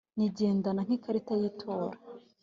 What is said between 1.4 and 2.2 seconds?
itora